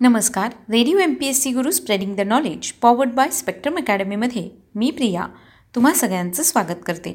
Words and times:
नमस्कार. 0.00 0.52
Radio 0.70 0.98
M 0.98 1.14
P 1.14 1.26
S 1.26 1.42
C 1.42 1.50
guru 1.52 1.70
spreading 1.70 2.14
the 2.16 2.20
knowledge 2.20 2.70
powered 2.72 3.12
by 3.14 3.30
spectrum 3.30 3.76
अकॅडमीमध्ये 3.76 4.50
मी 4.74 4.90
प्रिया 4.90 5.26
तुम्हा 5.74 5.92
सगळ्यांचं 5.94 6.42
स्वागत 6.42 6.82
करते. 6.86 7.12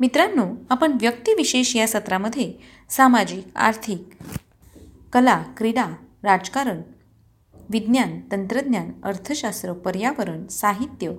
मित्रांनो 0.00 0.44
आपण 0.70 0.96
व्यक्तिविशेष 1.00 1.74
या 1.76 1.88
सत्रामध्ये 1.88 2.52
सामाजिक 2.90 3.56
आर्थिक 3.56 4.14
कला 5.12 5.42
क्रीडा 5.56 5.84
राजकारण 6.22 6.80
विज्ञान 7.70 8.20
तंत्रज्ञान 8.32 8.90
अर्थशास्त्र 9.04 9.72
पर्यावरण 9.72 10.46
साहित्य 10.46 11.12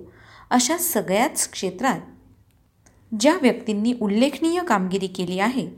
अशा 0.50 0.78
सगळ्याच 0.78 1.48
क्षेत्रात 1.50 2.00
ज्या 3.20 3.36
व्यक्तींनी 3.42 3.94
उल्लेखनीय 4.00 4.62
कामगिरी 4.62 5.06
केली 5.06 5.38
आहे 5.38 5.68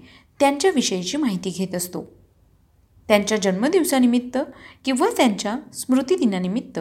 त्यांच्याविषयीची 0.41 1.17
माहिती 1.17 1.51
घेत 1.51 1.75
असतो. 1.75 2.20
त्यांच्या 3.11 3.39
जन्मदिवसानिमित्त 3.39 4.39
किंवा 4.85 5.09
त्यांच्या 5.17 5.57
स्मृतिदिनानिमित्त 5.75 6.79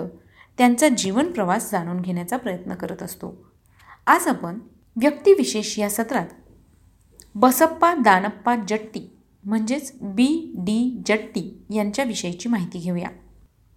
त्यांचा 0.58 0.90
जीवन 0.90 1.32
प्रवास 1.32 1.72
जाणून 1.72 2.02
घेण्याचा 2.02 2.38
प्रयत्न 2.38 2.76
करत 2.76 3.04
असतो. 3.04 3.52
आज 4.08 4.28
आपण 4.28 4.60
व्यक्तिविशेष 4.96 5.80
या 5.80 5.90
सत्रात 5.90 6.28
बसप्पा 7.36 7.94
दानप्पा 7.94 8.56
जट्टी 8.68 9.18
म्हणजेच 9.44 9.94
बी 10.02 10.54
डी 10.58 11.02
जट्टी 11.06 11.64
यांच्याविषयीची 11.74 12.50
माहिती 12.50 12.80
घेऊया. 12.80 13.10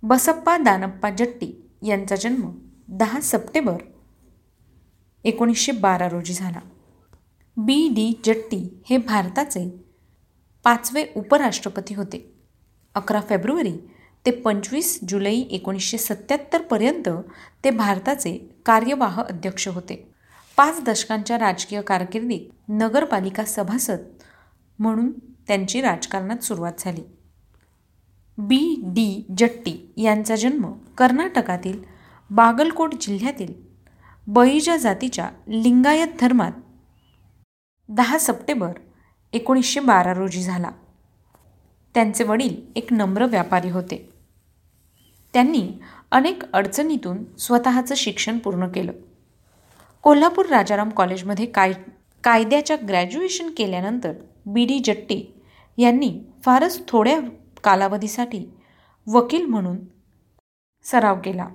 बसप्पा 0.03 0.59
दानप्पा 0.59 1.11
जट्टी 1.11 1.69
यांचा 1.87 2.17
जन्म 2.17 2.51
दहा 2.89 3.21
सप्टेंबर 3.21 3.79
एकोणीसशे 5.25 5.73
बारा 5.73 6.09
रोजी 6.09 6.35
झाला. 6.35 6.61
बी 7.57 7.89
डी 7.89 8.21
जट्टी 8.25 8.83
हे 8.87 8.97
भारताचे 8.97 9.85
पाचवे 10.65 11.05
उपराष्ट्रपती 11.17 11.95
होते. 11.95 12.32
अकरा 12.95 13.21
फेब्रुवारी 13.21 13.73
ते 14.27 14.31
पंचवीस 14.31 15.01
जुलै 15.09 15.35
एकोणीसशे 15.35 15.99
सत्त्याहत्तरपर्यंत 15.99 17.09
ते 17.65 17.71
भारताचे 17.71 18.51
कार्यवाह 18.67 19.21
अध्यक्ष 19.21 19.69
होते. 19.69 20.09
पाच 20.57 20.83
दशकांच्या 20.85 21.39
राजकीय 21.39 21.83
कारकिर्दीत 21.83 22.71
नगरपालिका 22.71 23.45
सभासद 23.45 23.99
म्हणून 24.79 25.13
त्यांची 25.47 25.81
राजकारणात 25.81 26.45
सुरुवात 26.45 26.73
झाली. 26.79 27.03
बी. 28.39 28.77
डी. 28.85 29.25
जट्टी 29.39 29.93
यांचा 29.97 30.37
जन्म 30.37 30.73
कर्नाटकातील 30.99 31.83
बागलकोट 32.31 32.95
जिल्ह्यातील 33.01 33.55
बळीजा 34.27 34.77
जातीच्या 34.77 35.31
लिंगायत 35.49 36.09
धर्मात 36.21 36.53
दहा 37.89 38.19
सप्टेंबर 38.19 38.73
एकोणीसशे 39.33 39.81
बारा 39.81 40.13
रोजी 40.15 40.43
झाला. 40.43 40.71
त्यांचे 41.95 42.25
वडील 42.25 42.55
एक 42.77 42.93
नम्र 42.93 43.27
व्यापारी 43.27 43.71
होते. 43.71 44.09
त्यांनी 45.35 45.69
अनेक 46.11 46.43
अडचणीतून 46.53 47.25
स्वतःचं 47.39 47.95
शिक्षण 47.95 48.39
पूर्ण 48.39 48.69
केलं. 48.69 48.93
कोल्हापूर 50.03 50.47
राजाराम 50.47 50.89
कॉलेजमध्ये 50.89 51.47
काय 51.47 51.73
कायद्याच्या 52.25 52.77
ग्रॅज्युएशन 52.89 53.51
केल्यानंतर 53.57 54.13
बी 54.47 54.65
डी 54.65 54.79
जट्टी 54.79 55.23
यांनी 55.79 56.13
फारच 56.45 56.89
थोड्या 56.89 57.21
कालावधीसाठी 57.65 58.45
वकील 59.07 59.47
म्हणून 59.47 59.77
सराव 60.85 61.21
केला. 61.25 61.49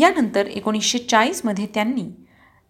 यानंतर 0.00 0.46
एकोणीसशे 0.46 0.98
चाळीसमध्ये 0.98 1.66
त्यांनी 1.66 2.08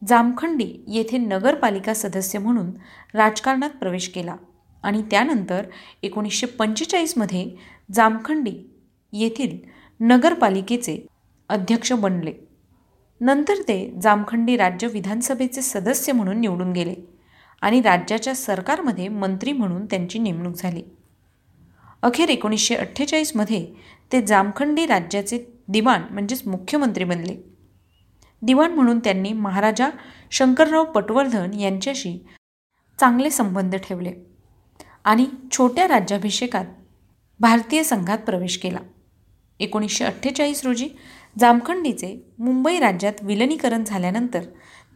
जामखंडी 0.09 0.85
येथे 0.89 1.19
नगरपालिका 1.19 1.95
सदस्य 1.95 2.39
म्हणून 2.39 2.71
राजकारणात 3.15 3.71
प्रवेश 3.71 4.09
केला. 4.09 4.37
आणि 4.83 5.03
त्यानंतर 5.03 5.67
एकोणीसशे 6.03 6.47
पंचेचाळीसमध्ये 6.47 7.51
जामखंडी 7.93 8.55
येथील 9.13 9.59
नगरपालिकेचे 10.01 11.07
अध्यक्ष 11.49 11.93
बनले. 11.93 12.33
नंतर 13.21 13.55
ते 13.69 13.95
जामखंडी 14.03 14.57
राज्य 14.57 14.89
विधानसभेचे 14.89 15.63
सदस्य 15.63 16.13
म्हणून 16.13 16.41
निवडून 16.41 16.73
गेले 16.73 16.95
आणि 17.63 17.81
राज्याच्या 17.81 18.35
सरकारमध्ये 18.35 19.09
मंत्री 19.09 19.53
म्हणून 19.53 19.87
त्यांची 19.87 20.19
नेमणूक 20.19 20.55
झाली. 20.55 20.83
अखेर 22.03 22.29
एकोणीसशे 22.29 22.75
अठ्ठेचाळीसमध्ये 22.75 23.67
ते 24.13 24.21
जामखंडी 24.23 24.87
राज्याचे 24.87 25.39
दिवाण 25.69 26.03
म्हणजेच 26.11 26.47
मुख्यमंत्री 26.47 27.05
बनले. 27.05 27.37
दिवाण 28.43 28.73
म्हणून 28.73 28.99
त्यांनी 28.99 29.33
महाराजा 29.33 29.89
शंकरराव 30.31 30.85
पटवर्धन 30.85 31.55
यांच्याशी 31.55 32.19
चांगले 32.99 33.31
संबंध 33.31 33.77
ठेवले. 33.77 34.32
आणि 35.05 35.27
छोट्या 35.53 35.87
राज्याभिषेकात 35.89 36.65
भारतीय 37.41 37.83
संघात 37.83 38.19
प्रवेश 38.19 38.57
केला. 38.59 38.79
एकोणीसशे 39.61 40.05
अठ्ठेचाळीस 40.05 40.65
रोजी 40.65 40.89
जामखंडीचे 41.39 42.15
मुंबई 42.39 42.79
राज्यात 42.79 43.23
विलनीकरण 43.23 43.85
झाल्यानंतर 43.85 44.45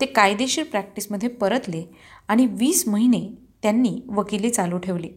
ते 0.00 0.06
कायदेशीर 0.06 0.64
प्रॅक्टिसमध्ये 0.64 1.28
परतले 1.28 1.84
आणि 2.28 2.46
वीस 2.50 2.86
महिने 2.88 3.20
त्यांनी 3.62 4.00
वकिली 4.08 4.50
चालू 4.50 4.78
ठेवली. 4.78 5.08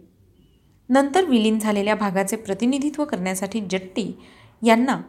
नंतर 0.90 1.26
विलीन 1.26 1.60
झालेल्या 1.60 1.96
भागाचे 1.96 2.36
प्रतिनिधित्व 2.36 3.04
करण्यासाठी 3.06 3.60
जट्टी 3.72 4.12
यांना 4.66 5.00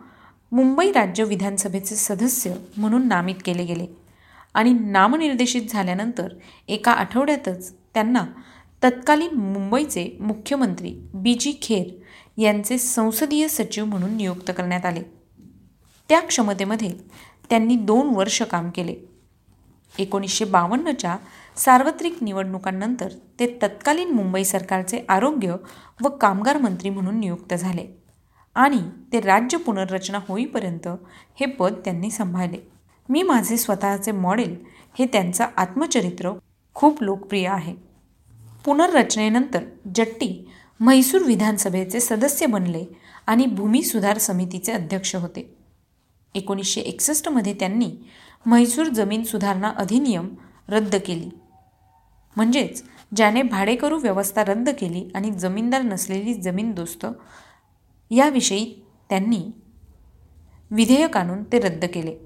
मुंबई 0.52 0.92
राज्य 0.92 1.24
विधानसभेचे 1.24 1.96
सदस्य 1.96 2.52
म्हणून 2.76 3.06
नामित 3.08 3.34
केले 3.44 3.64
गेले 3.64 3.86
आणि 4.54 4.72
नामनिर्देशित 4.72 5.70
झाल्यानंतर 5.70 6.28
एका 6.68 6.92
आठवड्यातच 6.92 7.72
त्यांना 7.94 8.24
तत्कालीन 8.82 9.34
मुंबईचे 9.34 10.16
मुख्यमंत्री 10.20 10.94
बी 11.14 11.34
जी 11.34 11.52
खेर 11.62 11.88
यांचे 12.40 12.78
संसदीय 12.78 13.48
सचिव 13.48 13.84
म्हणून 13.84 14.14
नियुक्त 14.16 14.50
करण्यात 14.56 14.86
आले. 14.86 15.02
त्या 16.08 16.20
क्षमतेमध्ये 16.20 16.90
त्यांनी 17.50 17.76
दोन 17.76 18.08
वर्ष 18.08 18.42
काम 18.42 18.70
केले. 18.70 18.94
एकोणीसशे 19.98 20.44
बावन्नच्या 20.44 21.16
सार्वत्रिक 21.56 22.16
निवडणुकांनंतर 22.22 23.08
ते 23.40 23.46
तत्कालीन 23.62 24.10
मुंबई 24.10 24.44
सरकारचे 24.44 25.00
आरोग्य 25.08 25.56
व 26.02 26.08
कामगार 26.08 26.58
मंत्री 26.58 26.90
म्हणून 26.90 27.20
नियुक्त 27.20 27.54
झाले 27.54 27.86
आणि 28.54 28.80
ते 29.12 29.20
राज्य 29.20 29.58
पुनर्रचना 29.58 30.18
होईपर्यंत 30.28 30.88
हे 31.40 31.46
पद 31.46 31.74
त्यांनी 31.84 32.10
सांभाळले. 32.10 32.58
मी 33.08 33.22
माझे 33.22 33.56
स्वतःचे 33.56 34.12
मॉडेल 34.12 34.56
हे 34.98 35.06
त्यांचं 35.06 35.46
आत्मचरित्र 35.56 36.32
खूप 36.74 37.02
लोकप्रिय 37.02 37.48
आहे. 37.48 37.89
पुनर्रचनेनंतर 38.64 39.64
जट्टी 39.94 40.48
म्हैसूर 40.80 41.22
विधानसभेचे 41.22 42.00
सदस्य 42.00 42.46
बनले 42.46 42.84
आणि 43.26 43.46
भूमी 43.46 43.82
सुधार 43.82 44.18
समितीचे 44.18 44.72
अध्यक्ष 44.72 45.16
होते. 45.16 45.54
एकोणीसशे 46.34 46.80
एकसष्टमध्ये 46.80 47.54
त्यांनी 47.54 47.90
म्हैसूर 48.46 48.86
जमीन 48.86 49.22
सुधारणा 49.22 49.68
अधिनियम 49.68 50.28
रद्द 50.68 50.96
केली. 51.06 51.28
म्हणजेच 52.36 52.82
ज्याने 53.16 53.42
भाडेकरू 53.42 53.98
व्यवस्था 53.98 54.44
रद्द 54.44 54.68
केली 54.78 55.08
आणि 55.14 55.30
जमीनदार 55.30 55.82
नसलेली 55.82 56.34
जमीन 56.34 56.72
दोस्त 56.72 57.06
याविषयी 58.10 58.82
त्यांनी 59.08 59.42
विधेयक 60.70 61.16
आणून 61.16 61.44
ते 61.44 61.58
रद्द 61.58 61.84
केले. 61.84 62.16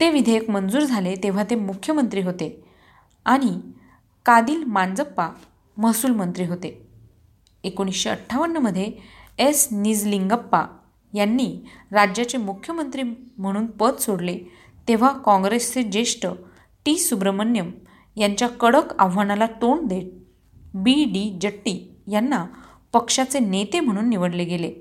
ते 0.00 0.10
विधेयक 0.10 0.50
मंजूर 0.50 0.80
झाले 0.80 1.14
तेव्हा 1.22 1.44
ते 1.50 1.54
मुख्यमंत्री 1.54 2.22
होते 2.22 2.64
आणि 3.24 3.60
कादिल 4.28 4.64
मांजप्पा 4.64 5.28
महसूल 5.76 6.10
मंत्री 6.10 6.44
होते. 6.44 6.68
एकोणीसशे 7.64 8.10
अठ्ठावन्नमध्ये 8.10 8.90
एस 9.38 9.68
निजलिंगप्पा 9.72 10.64
यांनी 11.14 11.46
राज्याचे 11.92 12.38
मुख्यमंत्री 12.38 13.02
म्हणून 13.02 13.66
पद 13.66 13.96
सोडले 13.96 14.38
तेव्हा 14.88 15.12
काँग्रेसचे 15.12 15.82
ज्येष्ठ 15.82 16.26
टी 16.84 16.96
सुब्रमण्यम 16.98 17.70
यांच्या 18.16 18.48
कडक 18.48 18.94
आव्हानाला 18.98 19.46
तोंड 19.62 19.88
देत 19.88 20.12
बी 20.74 21.04
डी 21.04 21.38
जट्टी 21.40 21.96
यांना 22.08 22.44
पक्षाचे 22.92 23.38
नेते 23.38 23.80
म्हणून 23.80 24.08
निवडले 24.08 24.44
गेले. 24.44 24.72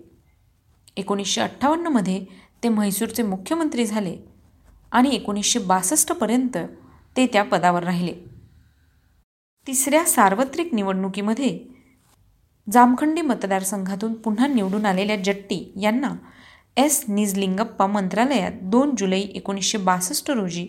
एकोणीसशे 0.98 1.42
अठ्ठावन्नमध्ये 1.42 2.26
ते 2.64 2.70
म्हैसूरचे 2.70 3.24
मुख्यमंत्री 3.24 3.86
झाले 3.86 4.18
आणि 4.92 5.16
एकोणीसशे 5.16 5.60
बासष्टपर्यंत 5.60 6.58
ते 7.18 7.28
त्या 7.28 7.44
पदावर 7.44 7.84
राहिले. 7.84 8.37
तिसऱ्या 9.68 10.04
सार्वत्रिक 10.06 10.74
निवडणुकीमध्ये 10.74 11.60
जामखंडी 12.72 13.22
मतदारसंघातून 13.22 14.14
पुन्हा 14.14 14.48
निवडून 14.48 14.86
आलेल्या 14.86 15.16
जट्टी 15.16 15.74
यांना 15.82 16.14
एस 16.78 17.04
निजलिंगप्पा 17.08 17.88
मंत्रालयात 17.88 18.52
दोन 18.62 18.96
जुलै 18.98 19.20
एकोणीसशे 19.20 19.78
बासष्ट 19.78 20.32
रोजी 20.32 20.68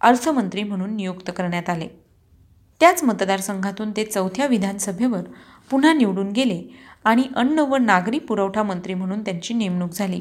अर्थमंत्री 0.00 0.62
म्हणून 0.62 0.94
नियुक्त 0.96 1.30
करण्यात 1.36 1.70
आले. 1.70 1.88
त्याच 2.80 3.04
मतदारसंघातून 3.04 3.90
ते 3.90 4.04
चौथ्या 4.04 4.46
विधानसभेवर 4.46 5.22
पुन्हा 5.70 5.92
निवडून 5.92 6.28
गेले 6.28 6.62
आणि 7.04 7.24
अन्न 7.36 7.58
व 7.58 7.76
नागरी 7.76 8.18
पुरवठा 8.18 8.62
मंत्री 8.62 8.94
म्हणून 8.94 9.20
त्यांची 9.20 9.54
नेमणूक 9.54 9.90
झाली. 9.90 10.20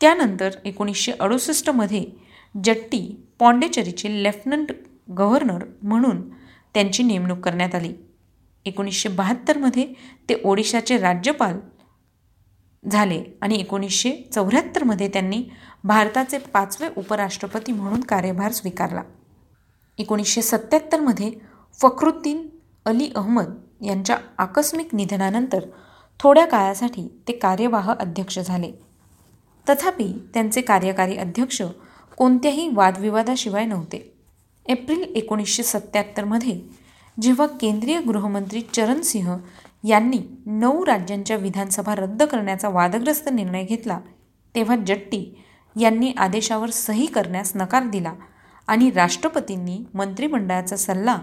त्यानंतर 0.00 0.50
एकोणीसशे 0.64 1.12
अडुसष्टमध्ये 1.12 2.04
जट्टी 2.64 3.26
पॉंडेचेरीचे 3.38 4.22
लेफ्टनंट 4.22 4.72
गव्हर्नर 5.18 5.64
म्हणून 5.82 6.22
त्यांची 6.74 7.02
नेमणूक 7.02 7.38
करण्यात 7.38 7.74
आली. 7.74 7.94
एकोणीसशे 8.64 9.08
बहात्तरमध्ये 9.08 9.92
ते 10.28 10.34
ओडिशाचे 10.44 10.98
राज्यपाल 10.98 11.58
झाले 12.90 13.22
आणि 13.42 13.56
एकोणीसशे 13.56 14.30
चौऱ्याहत्तरमध्ये 14.34 15.08
त्यांनी 15.08 15.44
भारताचे 15.84 16.38
पाचवे 16.38 16.88
उपराष्ट्रपती 16.96 17.72
म्हणून 17.72 18.00
कार्यभार 18.00 18.52
स्वीकारला. 18.52 19.02
एकोणीसशे 19.98 20.42
सत्त्याहत्तरमध्ये 20.42 21.32
फखरुद्दीन 21.82 22.48
अली 22.84 23.10
अहमद 23.16 23.54
यांच्या 23.84 24.16
आकस्मिक 24.38 24.94
निधनानंतर 24.94 25.60
थोड्या 26.20 26.46
काळासाठी 26.46 27.22
ते 27.28 27.32
कार्यवाह 27.32 27.92
अध्यक्ष 28.00 28.38
झाले. 28.38 28.72
तथापि 29.68 30.28
त्यांचे 30.34 30.60
कार्यकारी 30.60 31.16
अध्यक्ष 31.16 31.62
कोणत्याही 32.16 32.68
वादविवादाशिवाय 32.72 33.64
नव्हते. 33.64 34.13
एप्रिल 34.66 35.02
एकोणीसशे 35.02 35.62
सत्त्याहत्तरमध्ये 35.62 36.60
जेव्हा 37.22 37.46
केंद्रीय 37.46 38.00
गृहमंत्री 38.00 38.60
चरण 38.60 39.00
सिंह 39.00 39.36
यांनी 39.84 40.18
नऊ 40.46 40.86
राज्यांच्या 40.86 41.36
विधानसभा 41.36 41.94
रद्द 41.94 42.22
करण्याचा 42.22 42.68
वादग्रस्त 42.68 43.28
निर्णय 43.32 43.64
घेतला 43.64 44.00
तेव्हा 44.54 44.76
जट्टी 44.76 45.42
यांनी 45.80 46.12
आदेशावर 46.16 46.70
सही 46.70 47.06
करण्यास 47.06 47.52
नकार 47.54 47.86
दिला 47.86 48.14
आणि 48.66 48.90
राष्ट्रपतींनी 48.90 49.84
मंत्रिमंडळाचा 49.94 50.76
सल्ला 50.76 51.18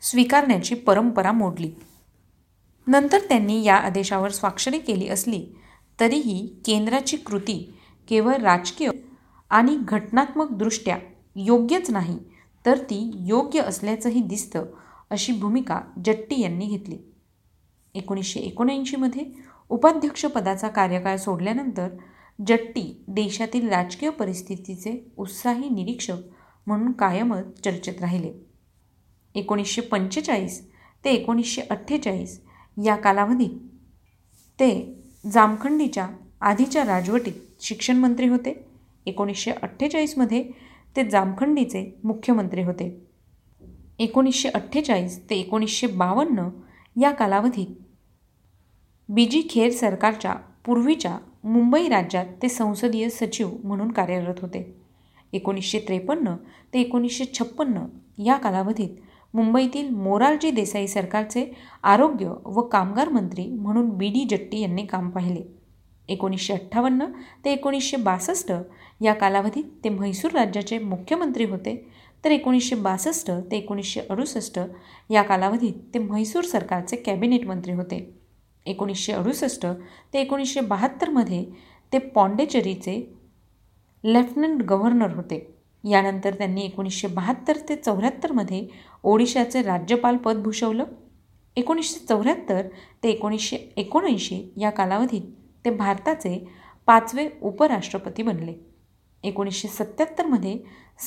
स्वीकारण्याची 0.00 0.74
परंपरा 0.74 1.32
मोडली. 1.32 1.70
नंतर 2.86 3.18
त्यांनी 3.18 3.64
या 3.64 3.76
आदेशावर 3.76 4.30
स्वाक्षरी 4.30 4.78
केली 4.78 5.08
असली 5.08 5.46
तरीही 6.00 6.46
केंद्राची 6.66 7.16
कृती 7.16 7.74
केवळ 8.08 8.34
राजकीय 8.34 8.90
आणि 9.50 9.78
घटनात्मकदृष्ट्या 9.80 10.98
योग्यच 11.38 11.90
नाही 11.90 12.18
तर 12.66 12.78
ती 12.78 13.10
योग्य 13.26 13.60
असल्याचंही 13.60 14.20
दिसतं 14.20 14.66
अशी 15.10 15.32
भूमिका 15.32 15.80
जट्टी 16.04 16.40
यांनी 16.40 16.66
घेतली. 16.66 16.96
एकोणीसशे 17.94 18.40
एकोणऐंशीमध्ये 18.40 19.24
उपाध्यक्षपदाचा 19.68 20.68
कार्यकाळ 20.68 21.16
सोडल्यानंतर 21.16 21.88
जट्टी 22.46 23.04
देशातील 23.08 23.68
राजकीय 23.68 24.10
परिस्थितीचे 24.10 25.12
उत्साही 25.16 25.68
निरीक्षक 25.68 26.16
म्हणून 26.66 26.92
कायमच 26.92 27.44
चर्चेत 27.64 28.00
राहिले. 28.00 28.32
एकोणीसशे 29.34 29.80
पंचेचाळीस 29.80 30.60
ते 31.04 31.10
एकोणीसशे 31.10 31.62
अठ्ठेचाळीस 31.62 32.40
या 32.84 32.96
कालावधीत 32.96 33.58
ते 34.60 34.70
जामखंडीच्या 35.32 36.08
आधीच्या 36.40 36.84
राजवटीत 36.84 37.32
शिक्षणमंत्री 37.60 38.28
होते. 38.28 38.64
एकोणीसशे 39.06 39.50
अठ्ठेचाळीसमध्ये 39.50 40.67
ते 40.96 41.04
जामखंडीचे 41.04 42.00
मुख्यमंत्री 42.04 42.62
होते. 42.62 43.08
एकोणीसशे 43.98 44.48
अठ्ठेचाळीस 44.48 45.18
ते 45.30 45.36
एकोणीसशे 45.36 45.86
बावन्न 45.86 46.48
या 46.96 47.10
कालावधीत 47.10 47.74
बीजी 49.08 49.46
खेर 49.50 49.70
सरकारच्या 49.70 50.34
पूर्वीच्या 50.64 51.18
मुंबई 51.44 51.88
राज्यात 51.88 52.26
ते 52.42 52.48
संसदीय 52.48 53.08
सचिव 53.08 53.50
म्हणून 53.64 53.90
कार्यरत 53.92 54.40
होते. 54.42 54.74
एकोणीसशे 55.32 55.78
त्रेपन्न 55.78 56.34
ते 56.74 56.80
एकोणीसशे 56.80 57.24
छप्पन्न 57.34 57.84
या 58.22 58.36
कालावधीत 58.36 58.96
मुंबईतील 59.34 59.88
मोरारजी 59.90 60.50
देसाई 60.50 60.86
सरकारचे 60.86 61.44
आरोग्य 61.82 62.32
व 62.44 62.60
कामगार 62.62 63.08
मंत्री 63.08 63.46
म्हणून 63.46 63.88
बी 63.88 64.08
डी 64.08 64.24
जट्टी 64.24 64.60
यांनी 64.60 64.84
काम 64.86 65.10
पाहिले. 65.10 65.42
एकोणीसशे 66.08 66.52
अठ्ठावन्न 66.52 67.04
ते 67.44 67.52
एकोणीसशे 67.52 67.96
बासष्ट 67.96 68.52
या 69.00 69.14
कालावधीत 69.14 69.64
ते 69.84 69.88
म्हैसूर 69.88 70.32
राज्याचे 70.32 70.78
मुख्यमंत्री 70.78 71.44
होते. 71.44 71.76
तर 72.24 72.30
एकोणीसशे 72.30 72.76
बासष्ट 72.76 73.30
ते 73.50 73.56
एकोणीसशे 73.56 74.00
अडुसष्ट 74.10 74.58
या 75.10 75.22
कालावधीत 75.22 75.74
ते 75.94 75.98
म्हैसूर 75.98 76.44
सरकारचे 76.44 76.96
कॅबिनेट 76.96 77.46
मंत्री 77.46 77.72
होते. 77.72 77.98
एकोणीसशे 78.66 79.12
अडुसष्ट 79.12 79.66
ते 80.14 80.20
एकोणीसशे 80.20 80.60
बहात्तरमध्ये 80.60 81.44
ते 81.92 81.98
पॉंडेचेरीचे 81.98 83.00
लेफ्टनंट 84.04 84.62
गव्हर्नर 84.62 85.14
होते. 85.14 85.46
यानंतर 85.84 86.34
त्यांनी 86.34 86.64
एकोणीसशे 86.64 87.08
बहात्तर 87.08 87.56
ते 87.68 87.76
चौऱ्याहत्तरमध्ये 87.76 88.66
ओडिशाचे 89.02 89.62
राज्यपाल 89.62 90.16
पद 90.16 90.42
भूषवलं. 90.42 90.84
एकोणीसशे 91.56 92.04
चौऱ्याहत्तर 92.06 92.66
ते 93.02 93.10
एकोणीसशे 93.10 93.56
एकोणऐंशी 93.76 94.42
या 94.56 94.70
कालावधीत 94.70 95.22
ते 95.70 95.76
भारताचे 95.76 96.48
पाचवे 96.86 97.28
उपराष्ट्रपती 97.42 98.22
बनले. 98.22 98.54
एकोणीसशे 99.22 99.68
सत्त्याहत्तरमध्ये 99.68 100.58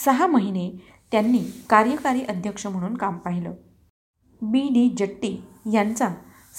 सहा 0.06 0.28
महिने 0.28 0.82
त्यांनी 1.12 1.40
कार्यकारी 1.70 2.22
अध्यक्ष 2.22 2.68
म्हणून 2.68 2.98
काम 2.98 3.18
पाहिलं. 3.18 3.54
बी. 4.42 4.62
डी. 4.62 4.96
जट्टी 4.98 5.44
यांचा 5.74 6.08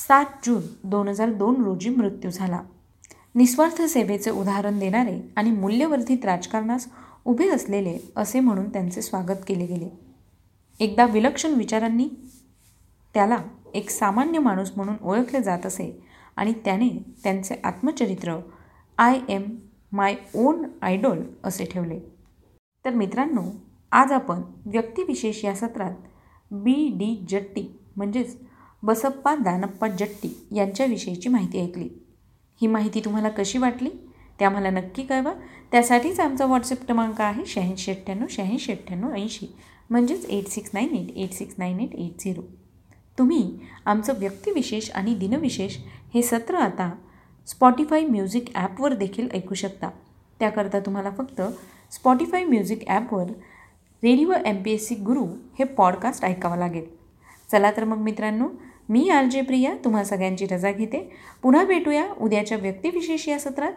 सात 0.08 0.24
जून 0.46 0.62
दोन 0.84 1.08
हजार 1.08 1.32
दोन 1.32 1.64
रोजी 1.64 1.88
मृत्यू 1.88 2.30
झाला. 2.30 2.62
निस्वार्थ 3.34 3.82
सेवेचे 3.82 4.30
उदाहरण 4.30 4.78
देणारे 4.78 5.32
आणि 5.36 5.50
मूल्यवर्धित 5.50 6.24
राजकारणास 6.24 6.88
उभे 7.24 7.48
असलेले 7.48 7.98
असे 8.16 8.40
म्हणून 8.40 8.72
त्यांचे 8.72 9.02
स्वागत 9.02 9.44
केले 9.48 9.66
गेले. 9.66 9.88
एकदा 10.80 11.06
विलक्षण 11.06 11.54
विचारांनी 11.54 12.08
त्याला 13.14 13.36
एक 13.74 13.90
सामान्य 13.90 14.38
माणूस 14.38 14.70
म्हणून 14.76 14.94
ओळखले 15.02 15.42
जात 15.42 15.66
असे 15.66 16.11
आणि 16.36 16.52
त्याने 16.64 16.88
त्यांचे 17.22 17.54
आत्मचरित्र 17.64 18.38
I 18.98 19.18
am 19.28 19.42
my 19.92 20.14
own 20.34 20.64
idol 20.82 21.22
असे 21.44 21.64
ठेवले. 21.64 21.98
तर 22.84 22.90
मित्रांनो 22.90 23.42
आज 23.92 24.12
आपण 24.12 24.42
व्यक्तिविशेष 24.66 25.44
या 25.44 25.54
सत्रात 25.54 25.94
बी 26.50 26.74
डी 26.94 27.26
जट्टी 27.28 27.80
म्हणजेच 27.96 28.36
बसप्पा 28.82 29.34
दानप्पा 29.34 29.88
जट्टी 29.88 30.46
यांच्याविषयीची 30.52 31.28
माहिती 31.28 31.60
ऐकली. 31.60 31.88
ही 32.60 32.66
माहिती 32.66 33.00
तुम्हाला 33.00 33.28
कशी 33.28 33.58
वाटली? 33.58 33.90
ते 34.40 34.44
आम्हाला 34.44 34.70
नक्की 34.70 35.02
कळवा. 35.02 35.32
त्यासाठीच 35.72 36.20
आमचा 36.20 36.46
व्हॉट्सअप 36.46 36.84
क्रमांक 36.84 37.20
आहे 37.20 37.44
शहाऐंशी 37.46 37.90
अठ्ठ्याण्णव 37.90 38.26
शहाऐंशी 38.30 38.72
अठ्ठ्याण्णव 38.72 39.12
ऐंशी 39.12 39.46
म्हणजेच 39.90 40.24
eight 40.24 40.46
six 40.46 40.70
nine 40.74 40.94
eight 40.96 41.16
eight 41.16 41.32
six 41.32 41.54
nine 41.58 41.80
eight 41.80 41.94
eight 41.94 42.20
zero. 42.20 42.42
तुम्ही 43.18 43.58
आमचं 43.84 44.18
व्यक्तिविशेष 44.18 44.90
आणि 44.90 45.14
दिनविशेष 45.14 45.76
हे 46.14 46.22
सत्र 46.22 46.54
आता 46.54 46.90
स्पॉटीफाय 47.46 48.04
म्युझिक 48.04 48.44
ॲपवर 48.54 48.94
देखील 48.94 49.28
ऐकू 49.34 49.54
शकता. 49.54 49.88
त्याकरता 50.40 50.80
तुम्हाला 50.80 51.10
फक्त 51.10 51.40
स्पॉटीफाय 51.90 52.44
म्युझिक 52.44 52.88
ॲपवर 52.88 53.24
radio 54.02 54.32
M 54.46 54.62
P 54.62 54.72
S 54.72 54.88
C 54.88 54.94
guru 54.94 55.24
हे 55.58 55.64
पॉडकास्ट 55.64 56.24
ऐकावं 56.24 56.58
लागेल. 56.58 56.84
चला 57.52 57.70
तर 57.70 57.84
मग 57.84 57.96
मित्रांनो 57.96 58.48
मी 58.88 59.08
आर 59.08 59.24
जे 59.24 59.40
प्रिया 59.40 59.74
तुम्हा 59.84 60.04
सगळ्यांची 60.04 60.46
रजा 60.46 60.72
घेते. 60.72 60.98
पुन्हा 61.42 61.64
भेटूया 61.64 62.06
उद्याच्या 62.20 62.58
व्यक्तिविशेष 62.58 63.28
या 63.28 63.38
सत्रात. 63.38 63.72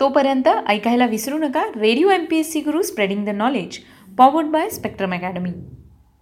तोपर्यंत 0.00 0.48
ऐकायला 0.68 1.06
विसरू 1.06 1.38
नका 1.38 1.64
radio 1.76 2.10
M 2.10 2.24
P 2.24 2.38
S 2.38 2.52
C 2.52 2.60
guru 2.60 2.82
spreading 2.82 3.24
the 3.24 3.28
knowledge 3.28 3.78
powered 4.18 4.46
by 4.46 4.70
Spectrum 4.70 5.14
Academy 5.14 5.52